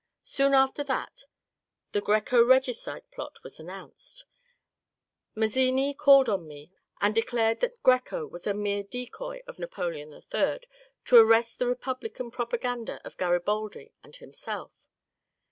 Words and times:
Soon 0.23 0.55
after 0.55 0.83
that 0.85 1.25
the 1.91 2.01
Greco 2.01 2.43
regicide 2.43 3.11
plot 3.11 3.37
was 3.43 3.59
announced. 3.59 4.25
Mazzini 5.35 5.93
called 5.93 6.27
on 6.27 6.47
me 6.47 6.71
and 7.01 7.13
declared 7.13 7.59
that 7.59 7.83
Greco 7.83 8.25
was 8.25 8.47
a 8.47 8.55
mere 8.55 8.81
decoy 8.81 9.43
of 9.45 9.59
Napoleon 9.59 10.11
III 10.11 10.61
to 11.05 11.17
arrest 11.17 11.59
the 11.59 11.67
repub 11.67 12.01
lican 12.01 12.31
propaganda 12.31 12.99
of 13.05 13.17
Garibaldi 13.17 13.93
and 14.03 14.15
himself. 14.15 14.71